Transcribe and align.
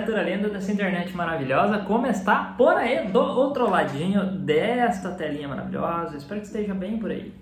criatura 0.00 0.22
linda 0.22 0.48
dessa 0.48 0.72
internet 0.72 1.14
maravilhosa, 1.14 1.78
como 1.80 2.06
está 2.06 2.54
por 2.56 2.74
aí 2.74 3.06
do 3.08 3.20
outro 3.20 3.68
ladinho 3.68 4.38
desta 4.38 5.10
telinha 5.10 5.46
maravilhosa? 5.46 6.16
Espero 6.16 6.40
que 6.40 6.46
esteja 6.46 6.74
bem 6.74 6.98
por 6.98 7.10
aí. 7.10 7.32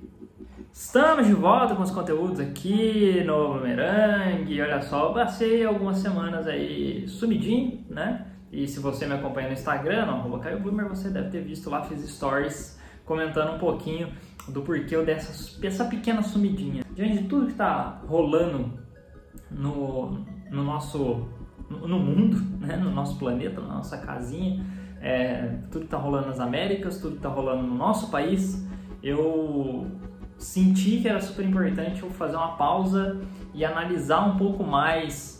Estamos 0.72 1.26
de 1.26 1.34
volta 1.34 1.74
com 1.76 1.82
os 1.82 1.90
conteúdos 1.90 2.40
aqui 2.40 3.22
no 3.24 3.54
Boomerang. 3.54 4.60
Olha 4.60 4.82
só, 4.82 5.08
eu 5.08 5.14
passei 5.14 5.64
algumas 5.64 5.98
semanas 5.98 6.46
aí 6.46 7.06
sumidinho, 7.08 7.84
né? 7.88 8.26
E 8.50 8.66
se 8.66 8.80
você 8.80 9.06
me 9.06 9.14
acompanha 9.14 9.48
no 9.48 9.54
Instagram, 9.54 10.06
no 10.06 10.38
Caio 10.40 10.60
você 10.88 11.10
deve 11.10 11.30
ter 11.30 11.42
visto 11.42 11.70
lá, 11.70 11.82
fiz 11.82 12.00
stories 12.08 12.78
comentando 13.04 13.54
um 13.54 13.58
pouquinho 13.58 14.12
do 14.48 14.62
porquê 14.62 14.96
dessa 15.02 15.64
essa 15.64 15.84
pequena 15.84 16.22
sumidinha. 16.22 16.84
Diante 16.94 17.22
de 17.22 17.28
tudo 17.28 17.46
que 17.46 17.52
está 17.52 18.00
rolando 18.06 18.78
no, 19.50 20.24
no 20.50 20.64
nosso 20.64 21.37
no 21.70 21.98
mundo, 21.98 22.40
né, 22.60 22.76
no 22.76 22.90
nosso 22.90 23.18
planeta, 23.18 23.60
na 23.60 23.74
nossa 23.74 23.98
casinha, 23.98 24.64
é, 25.00 25.58
tudo 25.70 25.80
que 25.80 25.86
está 25.86 25.98
rolando 25.98 26.28
nas 26.28 26.40
Américas, 26.40 27.00
tudo 27.00 27.12
que 27.12 27.18
está 27.18 27.28
rolando 27.28 27.62
no 27.62 27.74
nosso 27.74 28.10
país, 28.10 28.66
eu 29.02 29.86
senti 30.38 31.00
que 31.00 31.08
era 31.08 31.20
super 31.20 31.44
importante 31.44 32.02
eu 32.02 32.10
fazer 32.10 32.36
uma 32.36 32.56
pausa 32.56 33.20
e 33.52 33.64
analisar 33.64 34.20
um 34.20 34.36
pouco 34.36 34.64
mais 34.64 35.38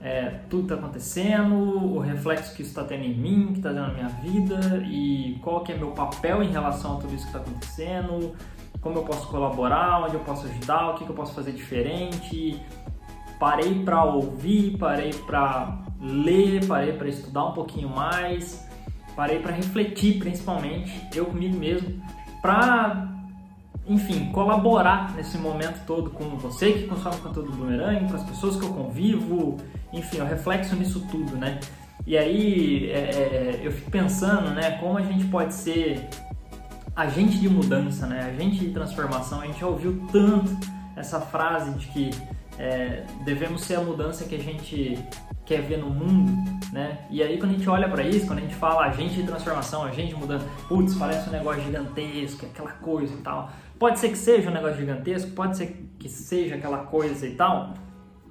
é, 0.00 0.40
tudo 0.48 0.66
que 0.66 0.72
está 0.72 0.86
acontecendo, 0.86 1.54
o 1.54 1.98
reflexo 1.98 2.54
que 2.54 2.62
isso 2.62 2.70
está 2.70 2.84
tendo 2.84 3.04
em 3.04 3.14
mim, 3.14 3.48
que 3.48 3.58
está 3.58 3.70
tendo 3.70 3.88
na 3.88 3.92
minha 3.92 4.08
vida 4.08 4.82
e 4.86 5.38
qual 5.42 5.62
que 5.62 5.72
é 5.72 5.76
meu 5.76 5.90
papel 5.90 6.42
em 6.42 6.50
relação 6.50 6.96
a 6.96 7.00
tudo 7.00 7.14
isso 7.14 7.24
que 7.24 7.36
está 7.36 7.40
acontecendo, 7.40 8.34
como 8.80 8.98
eu 8.98 9.02
posso 9.02 9.26
colaborar, 9.28 10.04
onde 10.04 10.14
eu 10.14 10.20
posso 10.20 10.46
ajudar, 10.46 10.90
o 10.90 10.94
que, 10.94 11.04
que 11.04 11.10
eu 11.10 11.16
posso 11.16 11.34
fazer 11.34 11.52
diferente, 11.52 12.62
parei 13.38 13.82
para 13.84 14.04
ouvir, 14.04 14.76
parei 14.78 15.12
para 15.12 15.78
ler, 16.00 16.66
parei 16.66 16.92
para 16.92 17.08
estudar 17.08 17.46
um 17.46 17.52
pouquinho 17.52 17.88
mais, 17.88 18.66
parei 19.16 19.38
para 19.40 19.52
refletir, 19.52 20.18
principalmente 20.18 21.08
eu 21.14 21.26
comigo 21.26 21.56
mesmo, 21.56 22.02
para 22.40 23.08
enfim, 23.86 24.30
colaborar 24.32 25.14
nesse 25.16 25.38
momento 25.38 25.84
todo 25.86 26.10
com 26.10 26.36
você 26.36 26.72
que 26.72 26.86
consome 26.86 27.16
conteúdo 27.16 27.50
do 27.50 27.56
Boomerang, 27.56 28.06
com 28.06 28.16
as 28.16 28.22
pessoas 28.22 28.56
que 28.56 28.64
eu 28.64 28.68
convivo, 28.68 29.56
enfim, 29.92 30.18
eu 30.18 30.26
reflexo 30.26 30.76
nisso 30.76 31.06
tudo, 31.10 31.36
né? 31.36 31.58
E 32.06 32.16
aí 32.16 32.90
é, 32.90 32.98
é, 32.98 33.60
eu 33.62 33.72
fico 33.72 33.90
pensando, 33.90 34.50
né, 34.50 34.72
como 34.72 34.98
a 34.98 35.02
gente 35.02 35.24
pode 35.26 35.54
ser 35.54 36.06
agente 36.94 37.38
de 37.38 37.48
mudança, 37.48 38.06
né, 38.06 38.30
agente 38.34 38.58
de 38.58 38.70
transformação. 38.70 39.40
A 39.40 39.46
gente 39.46 39.60
já 39.60 39.66
ouviu 39.66 40.06
tanto 40.12 40.54
essa 40.94 41.20
frase 41.20 41.70
de 41.72 41.86
que 41.86 42.10
é, 42.58 43.04
devemos 43.24 43.62
ser 43.62 43.76
a 43.76 43.80
mudança 43.80 44.24
que 44.24 44.34
a 44.34 44.38
gente 44.38 44.98
quer 45.46 45.62
ver 45.62 45.78
no 45.78 45.88
mundo, 45.88 46.32
né? 46.72 47.06
E 47.08 47.22
aí 47.22 47.38
quando 47.38 47.52
a 47.52 47.54
gente 47.54 47.70
olha 47.70 47.88
para 47.88 48.02
isso, 48.02 48.26
quando 48.26 48.40
a 48.40 48.42
gente 48.42 48.54
fala 48.54 48.84
agente 48.84 49.14
de 49.14 49.22
transformação, 49.22 49.84
agente 49.84 50.08
de 50.08 50.16
mudança, 50.16 50.46
putz, 50.68 50.94
parece 50.94 51.28
um 51.28 51.32
negócio 51.32 51.62
gigantesco, 51.62 52.44
aquela 52.44 52.72
coisa 52.72 53.14
e 53.14 53.18
tal. 53.18 53.50
Pode 53.78 53.98
ser 53.98 54.10
que 54.10 54.18
seja 54.18 54.50
um 54.50 54.52
negócio 54.52 54.76
gigantesco, 54.76 55.30
pode 55.30 55.56
ser 55.56 55.88
que 55.98 56.08
seja 56.08 56.56
aquela 56.56 56.78
coisa 56.78 57.26
e 57.26 57.34
tal. 57.34 57.74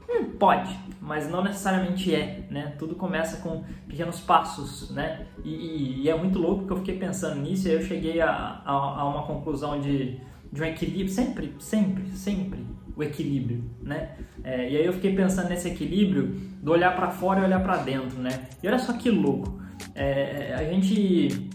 Hum, 0.09 0.25
pode, 0.37 0.77
mas 1.01 1.29
não 1.29 1.43
necessariamente 1.43 2.13
é, 2.13 2.45
né? 2.51 2.75
Tudo 2.77 2.95
começa 2.95 3.37
com 3.37 3.63
pequenos 3.87 4.19
passos, 4.19 4.91
né? 4.91 5.25
E, 5.43 5.49
e, 5.49 6.01
e 6.03 6.09
é 6.09 6.15
muito 6.15 6.37
louco 6.37 6.65
que 6.65 6.71
eu 6.71 6.77
fiquei 6.77 6.97
pensando 6.97 7.41
nisso 7.41 7.67
e 7.67 7.71
eu 7.71 7.81
cheguei 7.81 8.21
a, 8.21 8.29
a, 8.29 8.71
a 8.71 9.09
uma 9.09 9.23
conclusão 9.23 9.81
de, 9.81 10.19
de 10.51 10.61
um 10.61 10.65
equilíbrio, 10.65 11.09
sempre, 11.09 11.55
sempre, 11.59 12.09
sempre 12.11 12.77
o 12.97 13.03
equilíbrio, 13.03 13.63
né? 13.81 14.15
É, 14.43 14.69
e 14.69 14.75
aí 14.75 14.85
eu 14.85 14.91
fiquei 14.93 15.15
pensando 15.15 15.49
nesse 15.49 15.67
equilíbrio 15.67 16.35
do 16.61 16.71
olhar 16.71 16.95
para 16.95 17.11
fora 17.11 17.41
e 17.41 17.43
olhar 17.43 17.61
para 17.61 17.77
dentro, 17.77 18.19
né? 18.19 18.47
E 18.61 18.67
olha 18.67 18.79
só 18.79 18.93
que 18.93 19.11
louco, 19.11 19.61
é, 19.93 20.55
a 20.57 20.63
gente 20.63 21.47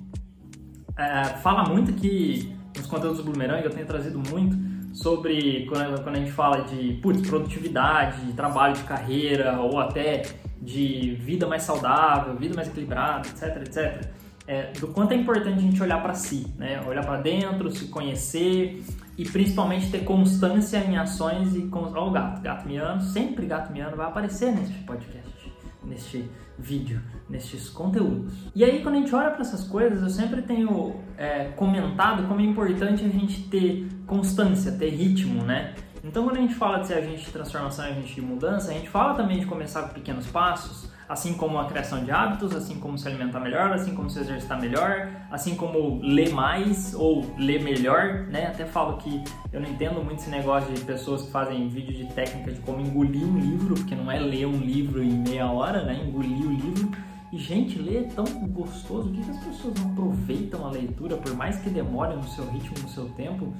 é, 0.97 1.25
fala 1.43 1.69
muito 1.69 1.93
que 1.94 2.55
nos 2.77 2.87
conteúdos 2.87 3.19
do 3.19 3.25
Boomerang 3.25 3.65
eu 3.65 3.71
tenho 3.71 3.87
trazido 3.87 4.21
muito 4.31 4.56
sobre 4.94 5.67
quando, 5.67 6.00
quando 6.03 6.17
a 6.17 6.19
gente 6.19 6.31
fala 6.31 6.62
de 6.62 6.94
putz, 7.03 7.28
produtividade, 7.28 8.25
de 8.25 8.33
trabalho 8.34 8.75
de 8.75 8.84
carreira 8.84 9.59
ou 9.59 9.81
até 9.81 10.22
de 10.61 11.17
vida 11.17 11.47
mais 11.47 11.65
saudável, 11.65 12.37
vida 12.37 12.55
mais 12.55 12.69
equilibrada, 12.69 13.27
etc, 13.27 13.56
etc. 13.67 14.12
É, 14.47 14.73
do 14.73 14.89
quanto 14.89 15.13
é 15.13 15.17
importante 15.17 15.59
a 15.59 15.63
gente 15.63 15.81
olhar 15.81 16.03
para 16.03 16.15
si, 16.15 16.53
né? 16.59 16.83
Olhar 16.87 17.05
para 17.05 17.21
dentro, 17.21 17.71
se 17.71 17.87
conhecer 17.87 18.83
e 19.17 19.25
principalmente 19.25 19.91
ter 19.91 20.05
constância 20.05 20.79
em 20.79 20.97
ações 20.97 21.55
e 21.55 21.63
com 21.69 21.81
Olha 21.81 22.01
o 22.01 22.11
gato, 22.11 22.41
gato 22.43 22.67
miando, 22.67 23.05
sempre 23.05 23.47
gato 23.47 23.73
miando 23.73 23.97
vai 23.97 24.07
aparecer 24.07 24.53
nesse 24.53 24.73
podcast, 24.85 25.53
neste 25.85 26.29
vídeo, 26.59 27.01
nestes 27.29 27.69
conteúdos. 27.69 28.33
E 28.55 28.65
aí 28.65 28.83
quando 28.83 28.97
a 28.97 28.99
gente 28.99 29.15
olha 29.15 29.31
para 29.31 29.43
essas 29.43 29.65
coisas, 29.65 30.03
eu 30.03 30.11
sempre 30.11 30.43
tenho 30.43 30.97
é, 31.17 31.45
comentado 31.57 32.27
como 32.27 32.41
é 32.41 32.45
importante 32.45 33.05
a 33.05 33.09
gente 33.09 33.45
ter 33.49 33.87
constância, 34.07 34.73
ter 34.73 34.91
ritmo, 34.91 35.45
né? 35.45 35.75
Então 36.03 36.25
quando 36.25 36.39
a 36.39 36.41
gente 36.41 36.55
fala 36.55 36.79
de 36.79 36.89
ser 36.89 36.95
agente 36.95 37.27
de 37.27 37.31
transformação 37.31 37.85
agente 37.85 38.15
de 38.15 38.21
mudança, 38.21 38.73
a 38.73 38.75
gente 38.75 38.89
fala 38.89 39.15
também 39.15 39.39
de 39.39 39.47
começar 39.47 39.83
com 39.83 39.95
pequenos 39.95 40.27
passos, 40.27 40.91
assim 41.09 41.35
como 41.35 41.59
a 41.59 41.67
criação 41.67 42.05
de 42.05 42.11
hábitos, 42.11 42.55
assim 42.55 42.79
como 42.79 42.97
se 42.97 43.07
alimentar 43.07 43.41
melhor, 43.41 43.73
assim 43.73 43.95
como 43.95 44.09
se 44.09 44.21
exercitar 44.21 44.61
melhor, 44.61 45.09
assim 45.31 45.55
como 45.55 46.01
ler 46.03 46.33
mais 46.33 46.95
ou 46.95 47.27
ler 47.37 47.63
melhor, 47.63 48.27
né? 48.31 48.47
Até 48.47 48.65
falo 48.65 48.97
que 48.99 49.23
eu 49.53 49.61
não 49.61 49.69
entendo 49.69 50.03
muito 50.03 50.21
esse 50.21 50.31
negócio 50.31 50.73
de 50.73 50.81
pessoas 50.83 51.23
que 51.23 51.31
fazem 51.31 51.69
vídeo 51.69 51.95
de 51.95 52.12
técnica 52.12 52.53
de 52.53 52.61
como 52.61 52.81
engolir 52.81 53.25
um 53.25 53.39
livro, 53.39 53.75
porque 53.75 53.95
não 53.95 54.11
é 54.11 54.19
ler 54.19 54.47
um 54.47 54.59
livro 54.59 55.03
em 55.03 55.19
meia 55.19 55.47
hora, 55.51 55.85
né? 55.85 56.03
Engolir 56.05 56.47
o 56.47 56.53
livro. 56.53 56.91
E, 57.33 57.39
gente, 57.39 57.79
ler 57.79 58.05
é 58.05 58.15
tão 58.15 58.25
gostoso. 58.49 59.09
O 59.09 59.12
que, 59.12 59.23
que 59.23 59.31
as 59.31 59.39
pessoas 59.39 59.75
não 59.81 59.91
aproveitam 59.93 60.67
a 60.67 60.71
leitura, 60.71 61.17
por 61.17 61.35
mais 61.35 61.57
que 61.57 61.71
demore 61.71 62.15
no 62.15 62.29
seu 62.29 62.47
ritmo, 62.51 62.77
no 62.83 62.89
seu 62.89 63.09
tempo? 63.11 63.55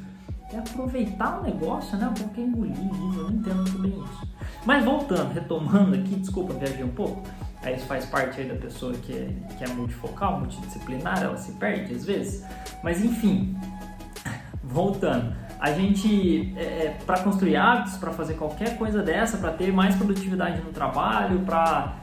É 0.53 0.59
aproveitar 0.59 1.41
o 1.41 1.43
negócio, 1.45 1.97
né? 1.97 2.09
O 2.09 2.29
que 2.29 2.41
é 2.41 2.45
engolir 2.45 2.77
eu 2.77 3.25
não 3.25 3.31
entendo 3.31 3.57
muito 3.57 3.79
bem 3.79 4.05
isso. 4.05 4.29
Mas 4.67 4.85
voltando, 4.85 5.33
retomando 5.33 5.97
aqui, 5.97 6.15
desculpa, 6.17 6.53
viajei 6.55 6.85
um 6.85 6.91
pouco. 6.91 7.23
Aí 7.63 7.77
isso 7.77 7.87
faz 7.87 8.05
parte 8.07 8.41
aí 8.41 8.49
da 8.49 8.57
pessoa 8.57 8.93
que 8.93 9.13
é, 9.13 9.57
que 9.57 9.65
é 9.65 9.69
multifocal, 9.69 10.41
multidisciplinar, 10.41 11.23
ela 11.23 11.37
se 11.37 11.53
perde 11.53 11.95
às 11.95 12.05
vezes. 12.05 12.45
Mas 12.83 13.03
enfim, 13.03 13.57
voltando. 14.63 15.35
A 15.59 15.73
gente, 15.73 16.53
é, 16.57 16.63
é 16.63 16.99
para 17.07 17.21
construir 17.21 17.57
hábitos, 17.57 17.97
para 17.97 18.11
fazer 18.11 18.35
qualquer 18.35 18.77
coisa 18.77 19.01
dessa, 19.01 19.39
para 19.39 19.53
ter 19.53 19.73
mais 19.73 19.95
produtividade 19.95 20.61
no 20.61 20.73
trabalho, 20.73 21.41
para 21.41 21.97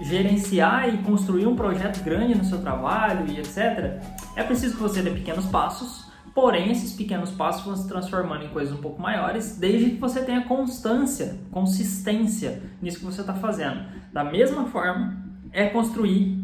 gerenciar 0.00 0.92
e 0.92 0.98
construir 0.98 1.46
um 1.46 1.54
projeto 1.54 2.02
grande 2.02 2.34
no 2.34 2.44
seu 2.44 2.60
trabalho 2.60 3.26
e 3.28 3.38
etc., 3.38 4.02
é 4.34 4.42
preciso 4.42 4.76
que 4.76 4.82
você 4.82 5.02
dê 5.02 5.10
pequenos 5.10 5.46
passos 5.46 6.09
Porém, 6.34 6.70
esses 6.70 6.92
pequenos 6.92 7.30
passos 7.30 7.64
vão 7.64 7.76
se 7.76 7.88
transformando 7.88 8.44
em 8.44 8.48
coisas 8.48 8.72
um 8.72 8.80
pouco 8.80 9.00
maiores, 9.00 9.56
desde 9.58 9.90
que 9.90 9.96
você 9.96 10.22
tenha 10.22 10.42
constância, 10.42 11.38
consistência 11.50 12.62
nisso 12.80 12.98
que 12.98 13.04
você 13.04 13.20
está 13.20 13.34
fazendo. 13.34 13.84
Da 14.12 14.24
mesma 14.24 14.66
forma, 14.66 15.16
é 15.52 15.66
construir 15.66 16.38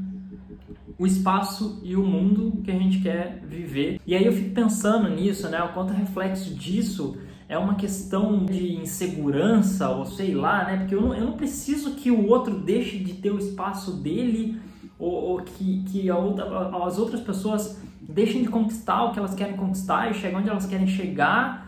o 0.98 1.06
espaço 1.06 1.80
e 1.84 1.94
o 1.94 2.02
mundo 2.02 2.62
que 2.62 2.70
a 2.70 2.74
gente 2.74 3.00
quer 3.00 3.42
viver. 3.46 4.00
E 4.06 4.14
aí 4.14 4.24
eu 4.24 4.32
fico 4.32 4.54
pensando 4.54 5.08
nisso, 5.08 5.48
né? 5.48 5.62
O 5.62 5.72
quanto 5.72 5.92
reflexo 5.92 6.54
disso 6.54 7.18
é 7.48 7.56
uma 7.56 7.74
questão 7.74 8.44
de 8.44 8.74
insegurança, 8.74 9.88
ou 9.90 10.04
sei 10.04 10.34
lá, 10.34 10.64
né? 10.64 10.78
Porque 10.78 10.94
eu 10.94 11.00
não, 11.00 11.14
eu 11.14 11.24
não 11.24 11.32
preciso 11.34 11.94
que 11.94 12.10
o 12.10 12.26
outro 12.28 12.58
deixe 12.58 12.98
de 12.98 13.14
ter 13.14 13.30
o 13.30 13.38
espaço 13.38 13.92
dele, 13.92 14.58
ou, 14.98 15.12
ou 15.12 15.42
que, 15.42 15.84
que 15.84 16.10
outra, 16.10 16.44
as 16.84 16.98
outras 16.98 17.20
pessoas 17.20 17.78
deixem 18.08 18.42
de 18.42 18.48
conquistar 18.48 19.04
o 19.04 19.12
que 19.12 19.18
elas 19.18 19.34
querem 19.34 19.56
conquistar 19.56 20.10
e 20.10 20.14
chegar 20.14 20.38
onde 20.38 20.48
elas 20.48 20.66
querem 20.66 20.86
chegar 20.86 21.66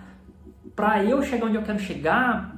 para 0.75 1.02
eu 1.02 1.23
chegar 1.23 1.46
onde 1.46 1.56
eu 1.56 1.62
quero 1.62 1.79
chegar. 1.79 2.56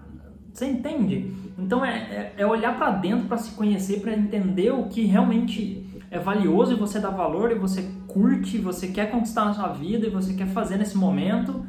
Você 0.52 0.66
entende? 0.66 1.32
Então 1.58 1.84
é, 1.84 1.90
é, 1.90 2.34
é 2.38 2.46
olhar 2.46 2.76
para 2.76 2.90
dentro 2.90 3.26
para 3.26 3.38
se 3.38 3.52
conhecer, 3.52 4.00
para 4.00 4.12
entender 4.12 4.70
o 4.72 4.88
que 4.88 5.04
realmente 5.04 5.86
é 6.10 6.18
valioso 6.18 6.72
e 6.72 6.76
você 6.76 6.98
dá 6.98 7.08
valor 7.08 7.50
e 7.50 7.54
você 7.54 7.88
curte, 8.06 8.58
você 8.58 8.88
quer 8.88 9.10
conquistar 9.10 9.44
na 9.44 9.54
sua 9.54 9.68
vida 9.68 10.06
e 10.06 10.10
você 10.10 10.34
quer 10.34 10.48
fazer 10.48 10.76
nesse 10.76 10.96
momento. 10.96 11.64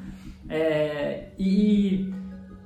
É, 0.49 1.29
e 1.39 2.13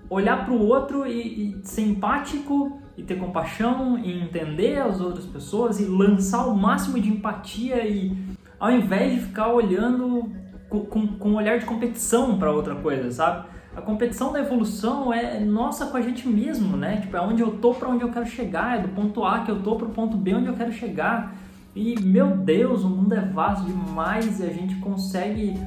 olhar 0.09 0.45
para 0.45 0.53
o 0.53 0.65
outro 0.65 1.05
e, 1.05 1.51
e 1.51 1.59
ser 1.63 1.81
empático 1.83 2.79
e 2.97 3.03
ter 3.03 3.19
compaixão 3.19 3.99
e 3.99 4.23
entender 4.23 4.81
as 4.81 5.01
outras 5.01 5.25
pessoas 5.25 5.79
e 5.79 5.85
lançar 5.85 6.47
o 6.47 6.55
máximo 6.55 6.99
de 6.99 7.09
empatia 7.09 7.85
e 7.85 8.34
ao 8.59 8.71
invés 8.71 9.13
de 9.13 9.21
ficar 9.21 9.47
olhando 9.47 10.31
com, 10.69 10.81
com, 10.81 11.07
com 11.07 11.29
um 11.29 11.35
olhar 11.35 11.59
de 11.59 11.65
competição 11.65 12.37
para 12.37 12.51
outra 12.51 12.75
coisa, 12.75 13.11
sabe? 13.11 13.47
A 13.75 13.81
competição 13.81 14.31
da 14.31 14.39
evolução 14.39 15.13
é 15.13 15.39
nossa 15.39 15.87
com 15.87 15.97
a 15.97 16.01
gente 16.01 16.27
mesmo, 16.27 16.77
né? 16.77 17.01
Tipo, 17.01 17.17
é 17.17 17.21
onde 17.21 17.41
eu 17.41 17.57
tô 17.57 17.73
para 17.73 17.89
onde 17.89 18.03
eu 18.03 18.09
quero 18.09 18.25
chegar, 18.25 18.79
é 18.79 18.81
do 18.81 18.87
ponto 18.89 19.23
A 19.25 19.39
que 19.39 19.51
eu 19.51 19.61
tô 19.61 19.75
pro 19.75 19.89
ponto 19.89 20.15
B 20.15 20.33
onde 20.33 20.47
eu 20.47 20.53
quero 20.53 20.71
chegar. 20.71 21.35
E 21.75 21.99
meu 21.99 22.37
Deus, 22.37 22.83
o 22.85 22.89
mundo 22.89 23.13
é 23.13 23.19
vasto 23.19 23.65
demais 23.65 24.39
e 24.39 24.43
a 24.43 24.49
gente 24.49 24.75
consegue 24.75 25.59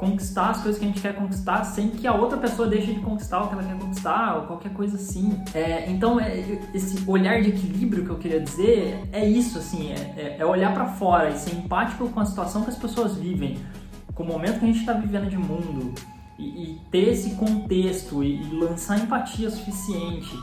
conquistar 0.00 0.48
as 0.48 0.62
coisas 0.62 0.78
que 0.78 0.86
a 0.86 0.88
gente 0.88 1.02
quer 1.02 1.14
conquistar 1.14 1.62
sem 1.62 1.90
que 1.90 2.06
a 2.06 2.14
outra 2.14 2.38
pessoa 2.38 2.66
deixe 2.66 2.94
de 2.94 3.00
conquistar 3.00 3.42
o 3.42 3.48
que 3.48 3.52
ela 3.52 3.62
quer 3.62 3.78
conquistar 3.78 4.36
ou 4.36 4.46
qualquer 4.46 4.72
coisa 4.72 4.96
assim. 4.96 5.38
É, 5.52 5.90
então, 5.90 6.18
é, 6.18 6.58
esse 6.72 7.04
olhar 7.06 7.42
de 7.42 7.50
equilíbrio 7.50 8.06
que 8.06 8.10
eu 8.10 8.16
queria 8.16 8.40
dizer 8.40 9.06
é 9.12 9.28
isso, 9.28 9.58
assim, 9.58 9.92
é, 9.92 10.14
é, 10.16 10.36
é 10.38 10.46
olhar 10.46 10.72
para 10.72 10.86
fora 10.86 11.28
e 11.28 11.38
ser 11.38 11.54
empático 11.54 12.08
com 12.08 12.18
a 12.18 12.24
situação 12.24 12.62
que 12.62 12.70
as 12.70 12.78
pessoas 12.78 13.14
vivem, 13.14 13.58
com 14.14 14.22
o 14.22 14.26
momento 14.26 14.60
que 14.60 14.64
a 14.64 14.68
gente 14.68 14.80
está 14.80 14.94
vivendo 14.94 15.28
de 15.28 15.36
mundo 15.36 15.92
e, 16.38 16.44
e, 16.44 16.80
ter 16.90 17.10
esse 17.10 17.34
contexto 17.34 18.24
e, 18.24 18.40
e 18.40 18.54
lançar 18.58 18.98
empatia 18.98 19.50
suficiente 19.50 20.34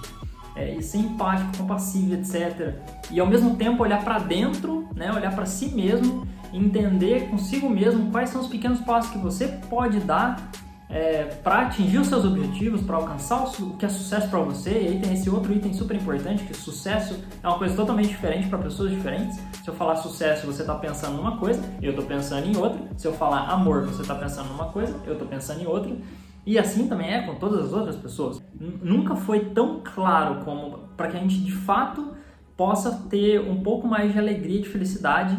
é, 0.56 0.75
e 0.75 0.83
ser 0.83 1.00
empático, 1.00 1.57
compassivo, 1.57 2.13
etc. 2.13 2.75
E 3.09 3.19
ao 3.19 3.25
mesmo 3.25 3.56
tempo 3.56 3.81
olhar 3.81 4.04
para 4.04 4.19
dentro, 4.19 4.88
né, 4.95 5.12
olhar 5.12 5.33
para 5.33 5.48
si 5.48 5.69
mesmo 5.69 6.27
entender 6.53 7.29
consigo 7.29 7.69
mesmo 7.69 8.11
quais 8.11 8.29
são 8.29 8.41
os 8.41 8.47
pequenos 8.47 8.79
passos 8.81 9.11
que 9.11 9.17
você 9.17 9.47
pode 9.69 9.99
dar 9.99 10.51
é, 10.89 11.23
para 11.44 11.63
atingir 11.63 11.97
os 11.97 12.07
seus 12.07 12.23
objetivos, 12.23 12.81
para 12.81 12.95
alcançar 12.95 13.44
o 13.44 13.75
que 13.77 13.85
é 13.85 13.89
sucesso 13.89 14.29
para 14.29 14.39
você. 14.39 14.71
E 14.71 14.88
aí 14.88 14.99
tem 14.99 15.13
esse 15.13 15.29
outro 15.29 15.53
item 15.53 15.73
super 15.73 15.95
importante, 15.95 16.44
que 16.44 16.53
sucesso 16.53 17.19
é 17.44 17.47
uma 17.47 17.57
coisa 17.57 17.75
totalmente 17.75 18.09
diferente 18.09 18.47
para 18.47 18.57
pessoas 18.59 18.91
diferentes. 18.91 19.38
Se 19.63 19.67
eu 19.67 19.73
falar 19.73 19.97
sucesso, 19.97 20.45
você 20.45 20.61
está 20.61 20.75
pensando 20.75 21.17
numa 21.17 21.38
coisa, 21.38 21.61
eu 21.81 21.91
estou 21.91 22.05
pensando 22.05 22.47
em 22.47 22.55
outra. 22.55 22.79
Se 22.95 23.07
eu 23.07 23.13
falar 23.13 23.49
amor, 23.49 23.85
você 23.85 24.01
está 24.01 24.15
pensando 24.15 24.47
numa 24.49 24.71
coisa, 24.71 24.97
eu 25.05 25.13
estou 25.13 25.27
pensando 25.27 25.61
em 25.61 25.67
outra. 25.67 25.94
E 26.45 26.57
assim 26.57 26.88
também 26.88 27.13
é 27.13 27.23
com 27.23 27.35
todas 27.35 27.65
as 27.65 27.73
outras 27.73 27.97
pessoas. 27.97 28.41
Nunca 28.57 29.15
foi 29.15 29.41
tão 29.45 29.81
claro 29.83 30.45
como 30.45 30.88
para 30.95 31.09
que 31.09 31.17
a 31.17 31.19
gente 31.19 31.39
de 31.39 31.51
fato 31.51 32.13
possa 32.55 33.05
ter 33.09 33.41
um 33.41 33.61
pouco 33.61 33.85
mais 33.88 34.13
de 34.13 34.17
alegria, 34.17 34.61
de 34.61 34.69
felicidade 34.69 35.38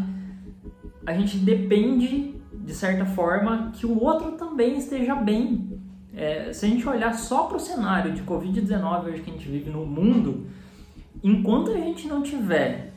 a 1.09 1.15
gente 1.15 1.39
depende, 1.39 2.35
de 2.53 2.75
certa 2.75 3.07
forma, 3.07 3.73
que 3.73 3.87
o 3.87 3.99
outro 3.99 4.33
também 4.33 4.77
esteja 4.77 5.15
bem. 5.15 5.81
É, 6.15 6.53
se 6.53 6.67
a 6.67 6.69
gente 6.69 6.87
olhar 6.87 7.15
só 7.15 7.45
para 7.45 7.57
o 7.57 7.61
cenário 7.61 8.13
de 8.13 8.23
Covid-19 8.25 9.07
hoje 9.07 9.23
que 9.23 9.31
a 9.31 9.33
gente 9.33 9.49
vive 9.49 9.71
no 9.71 9.87
mundo, 9.87 10.47
enquanto 11.25 11.71
a 11.71 11.79
gente 11.79 12.07
não 12.07 12.23
tiver 12.23 12.93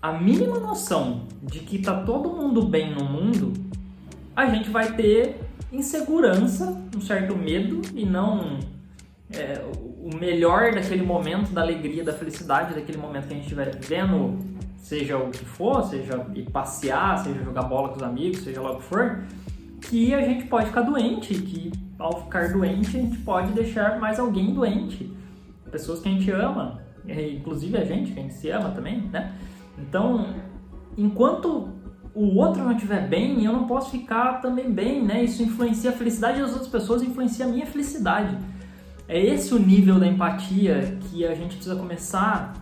a 0.00 0.12
mínima 0.12 0.58
noção 0.58 1.24
de 1.42 1.58
que 1.58 1.76
está 1.76 2.02
todo 2.02 2.30
mundo 2.30 2.62
bem 2.62 2.94
no 2.94 3.04
mundo, 3.04 3.52
a 4.34 4.46
gente 4.46 4.70
vai 4.70 4.90
ter 4.94 5.38
insegurança, 5.70 6.82
um 6.96 7.00
certo 7.02 7.36
medo 7.36 7.82
e 7.94 8.06
não 8.06 8.58
é, 9.30 9.62
o 10.00 10.16
melhor 10.16 10.72
daquele 10.72 11.02
momento, 11.02 11.52
da 11.52 11.60
alegria, 11.60 12.02
da 12.02 12.14
felicidade, 12.14 12.72
daquele 12.72 12.96
momento 12.96 13.26
que 13.26 13.34
a 13.34 13.36
gente 13.36 13.42
estiver 13.42 13.76
vivendo 13.76 14.38
seja 14.78 15.18
o 15.18 15.30
que 15.30 15.44
for, 15.44 15.84
seja 15.84 16.26
ir 16.34 16.50
passear, 16.50 17.18
seja 17.18 17.42
jogar 17.42 17.62
bola 17.62 17.90
com 17.90 17.96
os 17.96 18.02
amigos, 18.02 18.40
seja 18.40 18.60
lá 18.60 18.72
o 18.72 18.76
que 18.76 18.84
for, 18.84 19.24
que 19.80 20.14
a 20.14 20.22
gente 20.22 20.46
pode 20.46 20.66
ficar 20.66 20.82
doente, 20.82 21.34
que 21.34 21.70
ao 21.98 22.24
ficar 22.24 22.52
doente 22.52 22.96
a 22.96 23.00
gente 23.00 23.18
pode 23.18 23.52
deixar 23.52 24.00
mais 24.00 24.18
alguém 24.18 24.54
doente, 24.54 25.12
pessoas 25.70 26.00
que 26.00 26.08
a 26.08 26.12
gente 26.12 26.30
ama, 26.30 26.80
inclusive 27.06 27.76
a 27.76 27.84
gente, 27.84 28.12
que 28.12 28.18
a 28.18 28.22
gente 28.22 28.34
se 28.34 28.48
ama 28.50 28.70
também, 28.70 29.02
né? 29.12 29.34
Então, 29.76 30.34
enquanto 30.96 31.68
o 32.14 32.36
outro 32.36 32.62
não 32.64 32.72
estiver 32.72 33.06
bem, 33.06 33.44
eu 33.44 33.52
não 33.52 33.66
posso 33.66 33.90
ficar 33.90 34.40
também 34.40 34.72
bem, 34.72 35.04
né? 35.04 35.22
Isso 35.22 35.42
influencia 35.42 35.90
a 35.90 35.92
felicidade 35.92 36.40
das 36.40 36.50
outras 36.52 36.68
pessoas, 36.68 37.02
influencia 37.02 37.44
a 37.44 37.48
minha 37.48 37.66
felicidade. 37.66 38.36
É 39.06 39.18
esse 39.18 39.54
o 39.54 39.58
nível 39.58 39.98
da 40.00 40.06
empatia 40.06 40.98
que 41.02 41.24
a 41.24 41.34
gente 41.34 41.56
precisa 41.56 41.76
começar, 41.76 42.54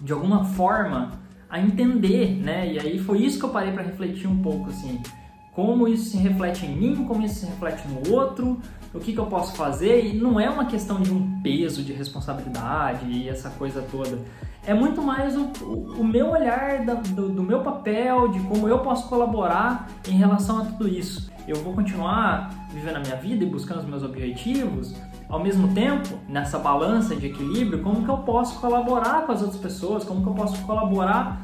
de 0.00 0.12
alguma 0.12 0.44
forma, 0.44 1.12
a 1.48 1.60
entender, 1.60 2.36
né? 2.36 2.72
E 2.72 2.78
aí 2.78 2.98
foi 2.98 3.18
isso 3.18 3.38
que 3.38 3.44
eu 3.44 3.50
parei 3.50 3.72
para 3.72 3.82
refletir 3.82 4.26
um 4.26 4.42
pouco, 4.42 4.70
assim, 4.70 5.00
como 5.52 5.88
isso 5.88 6.10
se 6.10 6.16
reflete 6.18 6.66
em 6.66 6.76
mim, 6.76 7.04
como 7.04 7.24
isso 7.24 7.40
se 7.40 7.46
reflete 7.46 7.82
no 7.88 8.14
outro, 8.14 8.60
o 8.94 9.00
que, 9.00 9.12
que 9.12 9.18
eu 9.18 9.26
posso 9.26 9.56
fazer. 9.56 10.06
E 10.06 10.16
não 10.16 10.38
é 10.38 10.48
uma 10.48 10.66
questão 10.66 11.00
de 11.00 11.12
um 11.12 11.40
peso 11.40 11.82
de 11.82 11.92
responsabilidade 11.92 13.06
e 13.10 13.28
essa 13.28 13.50
coisa 13.50 13.82
toda. 13.90 14.18
É 14.64 14.74
muito 14.74 15.02
mais 15.02 15.36
o, 15.36 15.46
o, 15.98 16.04
meu 16.04 16.30
olhar 16.30 16.84
da, 16.84 16.94
do, 16.94 17.28
do 17.30 17.42
meu 17.42 17.60
papel, 17.60 18.28
de 18.28 18.38
como 18.40 18.68
eu 18.68 18.80
posso 18.80 19.08
colaborar 19.08 19.88
em 20.06 20.12
relação 20.12 20.58
a 20.58 20.64
tudo 20.64 20.86
isso. 20.86 21.30
Eu 21.46 21.56
vou 21.56 21.72
continuar 21.72 22.50
vivendo 22.70 22.96
a 22.96 23.00
minha 23.00 23.16
vida 23.16 23.42
e 23.42 23.46
buscando 23.48 23.78
os 23.78 23.86
meus 23.86 24.02
objetivos, 24.02 24.94
ao 25.28 25.40
mesmo 25.40 25.74
tempo, 25.74 26.18
nessa 26.28 26.58
balança 26.58 27.14
de 27.14 27.26
equilíbrio, 27.26 27.82
como 27.82 28.04
que 28.04 28.10
eu 28.10 28.18
posso 28.18 28.58
colaborar 28.60 29.26
com 29.26 29.32
as 29.32 29.42
outras 29.42 29.60
pessoas, 29.60 30.04
como 30.04 30.22
que 30.22 30.28
eu 30.28 30.34
posso 30.34 30.60
colaborar 30.62 31.40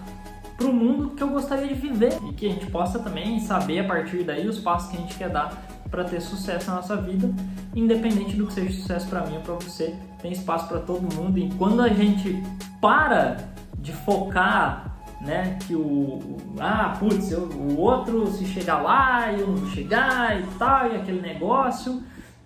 para 0.57 0.67
o 0.67 0.73
mundo 0.73 1.11
que 1.11 1.23
eu 1.23 1.29
gostaria 1.29 1.69
de 1.69 1.75
viver? 1.75 2.17
E 2.29 2.33
que 2.33 2.47
a 2.47 2.51
gente 2.51 2.67
possa 2.67 2.99
também 2.99 3.39
saber 3.41 3.81
a 3.81 3.85
partir 3.85 4.23
daí 4.23 4.49
os 4.49 4.59
passos 4.59 4.91
que 4.91 4.97
a 4.97 5.01
gente 5.01 5.17
quer 5.17 5.29
dar 5.29 5.67
para 5.91 6.05
ter 6.05 6.21
sucesso 6.21 6.71
na 6.71 6.77
nossa 6.77 6.97
vida, 6.97 7.31
independente 7.75 8.37
do 8.37 8.47
que 8.47 8.55
seja 8.55 8.73
sucesso 8.73 9.07
para 9.09 9.27
mim 9.27 9.37
ou 9.37 9.43
para 9.43 9.55
você, 9.55 9.95
tem 10.21 10.33
espaço 10.33 10.67
para 10.67 10.81
todo 10.81 11.15
mundo. 11.15 11.39
E 11.39 11.51
quando 11.59 11.83
a 11.83 11.89
gente 11.89 12.43
para 12.81 13.37
de 13.79 13.93
focar 13.93 14.95
né, 15.21 15.59
que 15.67 15.75
o 15.75 16.37
ah, 16.59 16.97
putz, 16.99 17.31
eu, 17.31 17.43
o 17.43 17.79
outro 17.79 18.27
se 18.27 18.45
chegar 18.45 18.83
lá 18.83 19.33
e 19.33 19.41
eu 19.41 19.47
não 19.49 19.57
vou 19.57 19.71
chegar 19.71 20.39
e 20.39 20.47
tal, 20.59 20.91
e 20.91 20.97
aquele 20.97 21.21
negócio, 21.21 22.03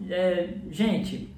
é, 0.09 0.55
gente, 0.71 1.35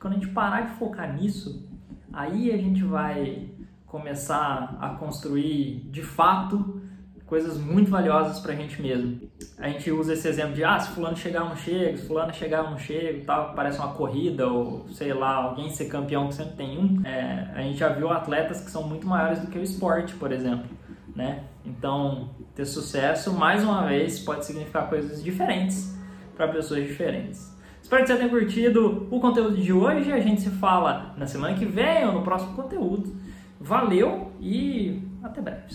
quando 0.00 0.14
a 0.14 0.16
gente 0.16 0.28
parar 0.28 0.62
de 0.62 0.72
focar 0.72 1.14
nisso, 1.14 1.68
aí 2.12 2.50
a 2.50 2.56
gente 2.56 2.82
vai 2.84 3.48
começar 3.86 4.76
a 4.80 4.90
construir 4.90 5.88
de 5.90 6.02
fato 6.02 6.82
coisas 7.26 7.58
muito 7.58 7.90
valiosas 7.90 8.38
para 8.38 8.52
a 8.52 8.56
gente 8.56 8.80
mesmo. 8.80 9.20
A 9.58 9.68
gente 9.68 9.90
usa 9.90 10.12
esse 10.12 10.28
exemplo 10.28 10.54
de 10.54 10.62
ah, 10.62 10.78
se 10.78 10.90
fulano 10.92 11.16
chegar 11.16 11.40
não 11.40 11.56
chego, 11.56 11.98
se 11.98 12.06
fulano 12.06 12.32
chegar 12.32 12.62
não 12.62 12.78
chego, 12.78 13.24
tal, 13.24 13.52
parece 13.54 13.78
uma 13.78 13.92
corrida 13.94 14.46
ou 14.46 14.88
sei 14.90 15.12
lá, 15.12 15.34
alguém 15.34 15.68
ser 15.70 15.86
campeão 15.86 16.28
que 16.28 16.34
sempre 16.34 16.54
tem 16.54 16.78
um. 16.78 17.04
É, 17.04 17.50
a 17.54 17.62
gente 17.62 17.78
já 17.78 17.88
viu 17.88 18.10
atletas 18.10 18.60
que 18.60 18.70
são 18.70 18.84
muito 18.84 19.06
maiores 19.06 19.40
do 19.40 19.48
que 19.48 19.58
o 19.58 19.62
esporte, 19.62 20.14
por 20.14 20.30
exemplo, 20.30 20.70
né? 21.16 21.44
Então, 21.64 22.30
ter 22.54 22.64
sucesso, 22.64 23.32
mais 23.32 23.64
uma 23.64 23.86
vez, 23.86 24.20
pode 24.20 24.46
significar 24.46 24.88
coisas 24.88 25.22
diferentes 25.22 25.96
para 26.36 26.46
pessoas 26.46 26.86
diferentes. 26.86 27.55
Espero 27.86 28.02
que 28.02 28.08
você 28.08 28.16
tenha 28.16 28.28
curtido 28.28 29.06
o 29.12 29.20
conteúdo 29.20 29.56
de 29.56 29.72
hoje. 29.72 30.12
A 30.12 30.18
gente 30.18 30.40
se 30.40 30.50
fala 30.50 31.14
na 31.16 31.24
semana 31.24 31.56
que 31.56 31.64
vem 31.64 32.04
ou 32.04 32.14
no 32.14 32.22
próximo 32.22 32.52
conteúdo. 32.56 33.14
Valeu 33.60 34.32
e 34.40 35.00
até 35.22 35.40
breve. 35.40 35.72